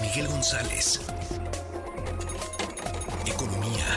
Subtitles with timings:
[0.00, 1.00] Miguel González.
[3.26, 3.96] Economía.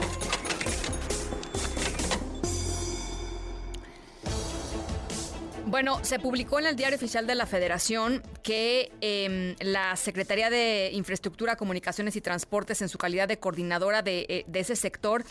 [5.65, 10.91] Bueno, se publicó en el Diario Oficial de la Federación que em, la Secretaría de
[10.93, 15.25] Infraestructura, Comunicaciones y Transportes, en su calidad de coordinadora de, eh, de, ese sector,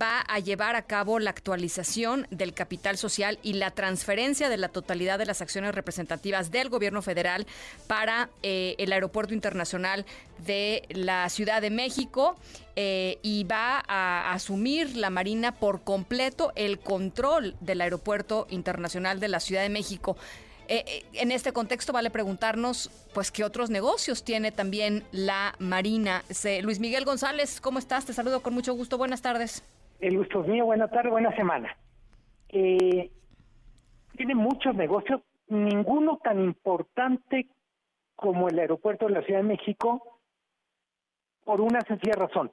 [0.00, 4.70] va a llevar a cabo la actualización del capital social y la transferencia de la
[4.70, 7.46] totalidad de las acciones representativas del gobierno federal
[7.86, 10.06] para eh, el Aeropuerto Internacional
[10.46, 12.34] de la Ciudad de México.
[12.76, 19.28] Eh, y va a asumir la Marina por completo el control del Aeropuerto Internacional de
[19.28, 20.16] la Ciudad de México.
[20.68, 26.22] Eh, eh, en este contexto vale preguntarnos, pues, qué otros negocios tiene también la Marina.
[26.62, 28.06] Luis Miguel González, ¿cómo estás?
[28.06, 28.96] Te saludo con mucho gusto.
[28.98, 29.62] Buenas tardes.
[30.00, 30.64] El gusto es mío.
[30.64, 31.76] Buenas tardes, buena semana.
[32.48, 33.10] Eh,
[34.16, 37.48] tiene muchos negocios, ninguno tan importante
[38.16, 40.20] como el aeropuerto de la Ciudad de México,
[41.44, 42.52] por una sencilla razón.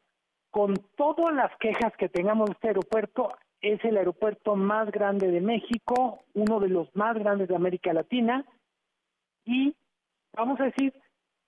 [0.49, 3.30] Con todas las quejas que tengamos de este aeropuerto,
[3.62, 8.45] es el aeropuerto más grande de México, uno de los más grandes de América Latina
[9.45, 9.76] y
[10.34, 10.94] vamos a decir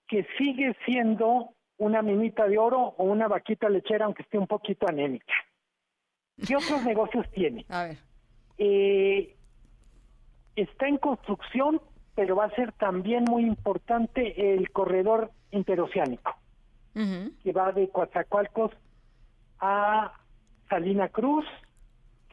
[0.07, 4.87] que sigue siendo una minita de oro o una vaquita lechera aunque esté un poquito
[4.87, 5.33] anémica.
[6.45, 7.65] ¿Qué otros negocios tiene?
[7.69, 7.97] A ver.
[8.57, 9.35] Eh,
[10.55, 11.81] está en construcción,
[12.15, 16.35] pero va a ser también muy importante el corredor interoceánico,
[16.93, 18.71] que va de Coatzacoalcos
[19.59, 20.13] a
[20.69, 21.45] Salina Cruz,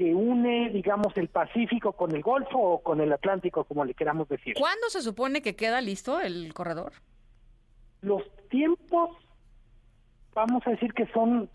[0.01, 4.27] que une, digamos, el Pacífico con el Golfo o con el Atlántico, como le queramos
[4.31, 4.55] decir.
[4.59, 6.95] ¿Cuándo se supone que queda listo el corredor?
[8.01, 9.11] Los tiempos,
[10.33, 11.51] vamos a decir que son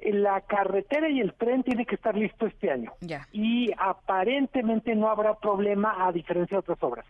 [0.00, 2.92] la carretera y el tren tiene que estar listo este año.
[3.00, 3.26] Ya.
[3.32, 7.06] Y aparentemente no habrá problema a diferencia de otras obras.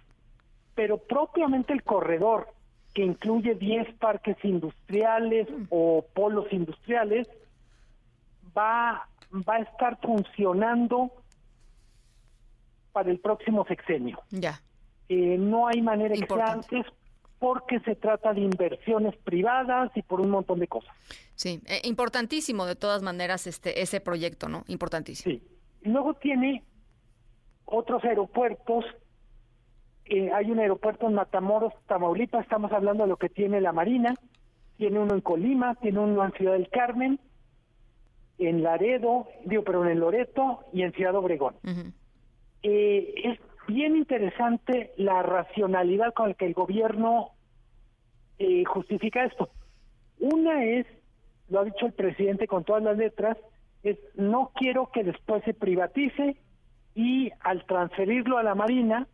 [0.75, 2.49] Pero propiamente el corredor,
[2.95, 5.65] que incluye 10 parques industriales mm.
[5.69, 7.29] o polos industriales,
[8.57, 9.07] va
[9.43, 11.11] va a estar funcionando
[12.93, 14.23] para el próximo sexenio.
[14.31, 14.63] Ya.
[15.09, 16.87] Eh, no hay manera que sea antes
[17.39, 20.95] porque se trata de inversiones privadas y por un montón de cosas.
[21.35, 24.65] Sí, eh, importantísimo de todas maneras este ese proyecto, ¿no?
[24.69, 25.35] Importantísimo.
[25.35, 25.43] Sí.
[25.83, 26.65] Luego tiene
[27.67, 28.85] otros aeropuertos.
[30.07, 34.15] Eh, hay un aeropuerto en Matamoros, Tamaulipas, estamos hablando de lo que tiene la Marina.
[34.79, 37.19] Tiene uno en Colima, tiene uno en Ciudad del Carmen,
[38.39, 41.55] en Laredo, digo, pero en Loreto y en Ciudad Obregón.
[42.63, 47.31] eh, es bien interesante la racionalidad con la que el gobierno
[48.39, 49.51] eh, justifica esto.
[50.19, 50.87] Una es,
[51.49, 53.37] lo ha dicho el presidente con todas las letras,
[53.83, 56.37] es no quiero que después se privatice
[56.95, 59.07] y al transferirlo a la Marina,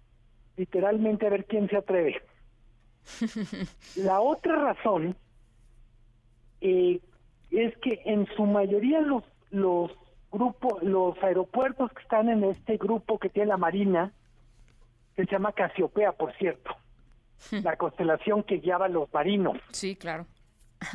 [0.56, 2.22] literalmente a ver quién se atreve.
[3.96, 5.16] la otra razón
[6.60, 7.00] eh,
[7.60, 9.92] es que en su mayoría los los
[10.32, 14.12] grupos, los aeropuertos que están en este grupo que tiene la Marina,
[15.14, 16.74] que se llama Casiopea, por cierto,
[17.50, 19.58] la constelación que guiaba a los marinos.
[19.70, 20.26] Sí, claro.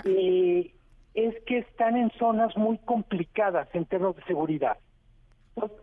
[0.03, 0.73] Eh,
[1.13, 4.78] es que están en zonas muy complicadas en términos de seguridad.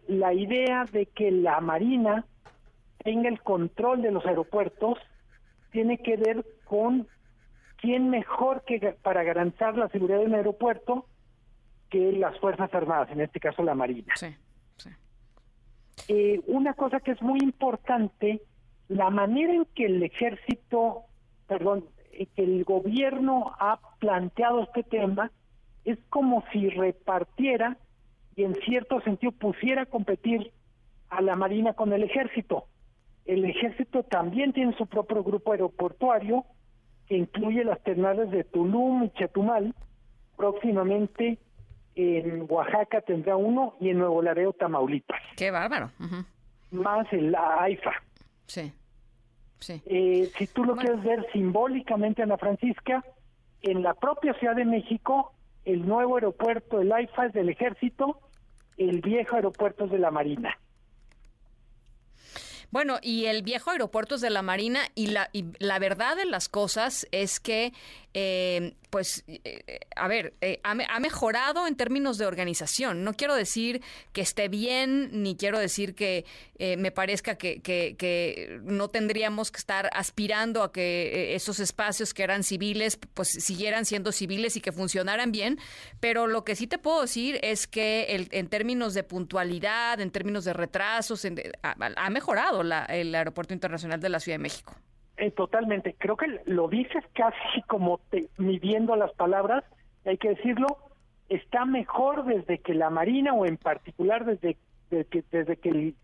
[0.09, 2.27] la idea de que la Marina
[2.99, 4.99] tenga el control de los aeropuertos
[5.71, 7.09] tiene que ver con
[7.85, 11.07] quién mejor que para garantizar la seguridad de un aeropuerto
[11.91, 14.15] que las Fuerzas Armadas, en este caso la Marina.
[14.17, 14.35] Sí,
[14.79, 14.89] sí.
[16.09, 18.41] Eh, una cosa que es muy importante,
[18.89, 21.03] la manera en que el ejército,
[21.47, 25.31] perdón, eh, que el gobierno ha planteado este tema
[25.85, 27.77] es como si repartiera
[28.35, 30.53] y en cierto sentido pusiera a competir
[31.11, 32.65] a la Marina con el ejército.
[33.27, 36.47] El ejército también tiene su propio grupo aeroportuario
[37.09, 39.75] que incluye las terminales de Tulum y Chetumal.
[40.37, 41.39] Próximamente
[41.95, 45.21] en Oaxaca tendrá uno y en Nuevo Laredo, Tamaulipas.
[45.37, 45.91] Qué bárbaro.
[46.71, 47.93] Más en la AIFA.
[48.47, 48.73] Sí.
[49.61, 49.81] sí.
[49.87, 53.05] Eh, si tú lo quieres ver simbólicamente, Ana Francisca,
[53.63, 55.33] en la propia Ciudad de México,
[55.65, 58.19] el nuevo aeropuerto, el AIFA es del Ejército,
[58.77, 60.59] el viejo aeropuerto es de la Marina.
[62.75, 66.25] Bueno, y el viejo aeropuerto es de la Marina y la, y la verdad de
[66.25, 67.73] las cosas es que
[68.17, 73.03] eh, pues, eh, a ver, eh, ha, mejorado en términos de organización.
[73.03, 73.83] No quiero decir
[74.13, 76.25] que esté bien, ni quiero decir que
[76.79, 82.45] me parezca que, que, no tendríamos que estar aspirando a que esos espacios que eran
[82.45, 85.59] civiles, pues siguieran siendo civiles y que funcionaran bien.
[85.99, 90.13] Pero lo que sí te puedo decir es que el, en términos de puntualidad, en
[90.13, 91.27] términos de retrasos,
[91.63, 94.77] ha, mejorado la, el Aeropuerto Internacional de la Ciudad de México.
[95.17, 95.95] Eh, totalmente.
[95.99, 99.65] Creo que lo dices casi como te, midiendo las palabras,
[100.05, 100.67] hay que decirlo,
[101.29, 104.57] está mejor desde que la Marina o en particular desde,
[104.91, 105.95] desde que, desde que el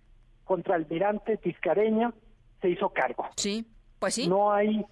[0.45, 2.13] contraalmirante Tiscareña
[2.61, 3.27] se hizo cargo.
[3.37, 3.67] Sí,
[3.99, 4.29] pues sí.
[4.29, 4.85] No hay,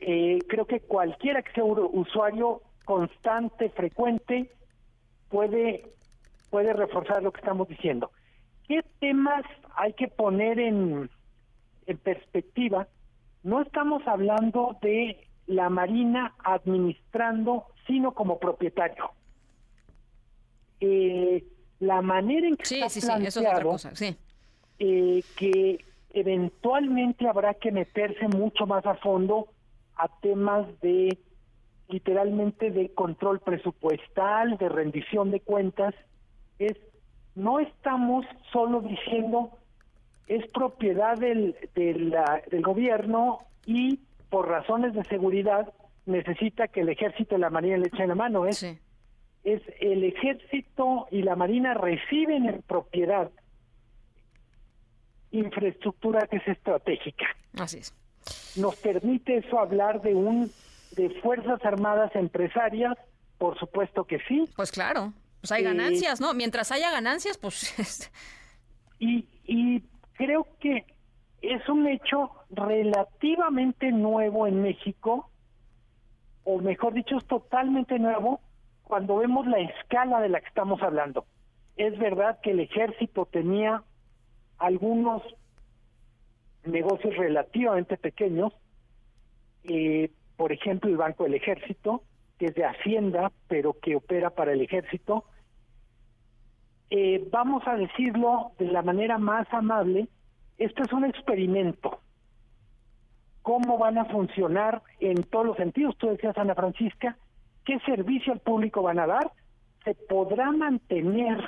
[0.00, 4.50] eh, creo que cualquiera que sea usuario constante, frecuente,
[5.28, 5.84] puede,
[6.50, 8.10] puede reforzar lo que estamos diciendo.
[8.68, 9.44] ¿Qué temas
[9.76, 11.10] hay que poner en,
[11.86, 12.86] en perspectiva?
[13.42, 19.10] No estamos hablando de la Marina administrando, sino como propietario.
[20.80, 21.44] Eh,
[21.80, 24.16] la manera en que sí, está sí, planteado, sí, eso es otra cosa, sí.
[24.78, 29.48] eh, que eventualmente habrá que meterse mucho más a fondo
[29.96, 31.18] a temas de
[31.88, 35.94] literalmente de control presupuestal, de rendición de cuentas,
[36.58, 36.76] es
[37.34, 39.50] no estamos solo diciendo
[40.30, 42.14] es propiedad del, del,
[42.50, 43.98] del gobierno y
[44.30, 45.72] por razones de seguridad
[46.06, 48.46] necesita que el ejército y la marina le echen la mano.
[48.46, 48.78] Es, Sí.
[49.44, 53.30] es el ejército y la marina reciben en propiedad
[55.32, 57.26] infraestructura que es estratégica.
[57.58, 57.94] Así es.
[58.56, 60.50] ¿Nos permite eso hablar de un
[60.92, 62.96] de fuerzas armadas empresarias?
[63.38, 64.44] Por supuesto que sí.
[64.56, 66.34] Pues claro, pues hay Eh, ganancias, ¿no?
[66.34, 68.10] Mientras haya ganancias, pues
[68.98, 69.82] Y, y
[70.20, 70.84] creo que
[71.40, 75.30] es un hecho relativamente nuevo en México,
[76.44, 78.40] o mejor dicho, es totalmente nuevo
[78.82, 81.24] cuando vemos la escala de la que estamos hablando.
[81.78, 83.82] Es verdad que el ejército tenía
[84.58, 85.22] algunos
[86.64, 88.52] negocios relativamente pequeños,
[89.64, 92.02] eh, por ejemplo el Banco del Ejército,
[92.38, 95.24] que es de Hacienda, pero que opera para el ejército,
[96.90, 100.08] eh, vamos a decirlo de la manera más amable,
[100.58, 102.00] esto es un experimento.
[103.42, 105.96] ¿Cómo van a funcionar en todos los sentidos?
[105.96, 107.16] Tú decías, Ana Francisca,
[107.64, 109.30] ¿qué servicio al público van a dar?
[109.84, 111.38] ¿Se podrá mantener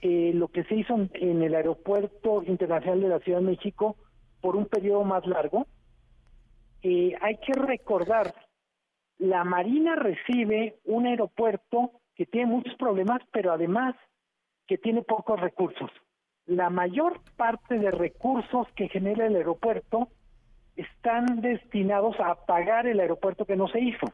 [0.00, 3.96] eh, lo que se hizo en, el Aeropuerto Internacional de la Ciudad de México
[4.40, 5.66] por un periodo más largo?
[6.82, 8.32] Eh, hay que recordar,
[9.18, 13.94] la Marina recibe un aeropuerto que tiene muchos problemas, pero además
[14.66, 15.90] que tiene pocos recursos.
[16.46, 20.08] La mayor parte de recursos que genera el aeropuerto
[20.76, 24.06] están destinados a pagar el aeropuerto que no se hizo.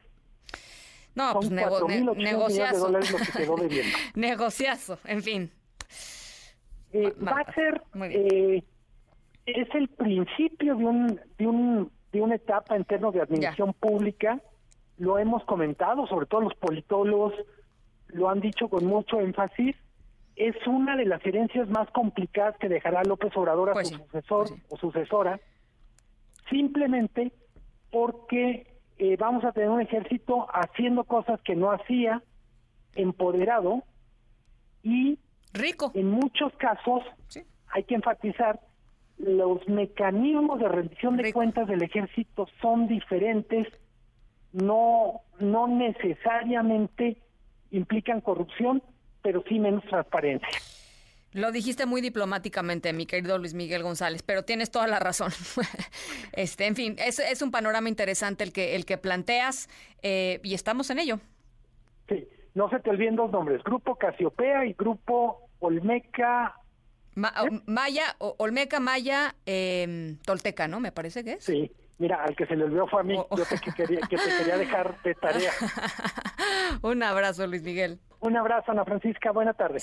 [1.14, 2.78] no, pues Son nego- ne- 4.800 millones de negociazo.
[2.86, 3.96] dólares lo que quedó debiendo.
[4.14, 5.50] negociazo, en fin.
[6.92, 8.62] Eh, Va- va a ser, eh,
[9.46, 14.40] es el principio de un, de un, de una etapa en términos de administración pública.
[14.98, 17.34] Lo hemos comentado, sobre todo los politólogos
[18.12, 19.76] lo han dicho con mucho énfasis.
[20.36, 24.02] Es una de las herencias más complicadas que dejará López Obrador a Pues su sí,
[24.04, 24.66] sucesor pues sí.
[24.70, 25.40] o sucesora,
[26.48, 27.32] simplemente
[27.90, 28.66] porque
[28.98, 32.22] eh, vamos a tener un ejército haciendo cosas que no hacía,
[32.94, 33.82] empoderado
[34.82, 35.18] y
[35.52, 35.90] Rico.
[35.94, 37.42] en muchos casos Sí.
[37.72, 38.60] hay que enfatizar
[39.18, 43.68] los mecanismos de rendición de cuentas del ejército son diferentes
[44.52, 47.21] no no necesariamente
[47.72, 48.82] implican corrupción
[49.22, 50.48] pero sí menos transparencia
[51.32, 55.30] Lo dijiste muy diplomáticamente, mi querido Luis Miguel González, pero tienes toda la razón.
[56.32, 59.68] este, en fin, es, es un panorama interesante el que, el que planteas
[60.02, 61.20] eh, y estamos en ello.
[62.08, 66.54] sí no se te olviden dos nombres grupo Casiopea y grupo Olmeca
[67.14, 67.32] Ma-
[67.66, 70.80] Maya, Olmeca, Maya, eh, Tolteca, ¿no?
[70.80, 71.44] Me parece que es.
[71.44, 71.70] sí
[72.02, 73.36] mira al que se le olvidó fue a mí Oh, oh.
[73.38, 75.52] yo te que quería que te quería dejar de tarea
[76.82, 78.00] un abrazo, Luis Miguel.
[78.20, 79.78] un abrazo Ana Francisca buena tarde